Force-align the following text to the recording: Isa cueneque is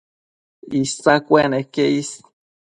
Isa 0.81 1.13
cueneque 1.27 1.85
is 2.01 2.09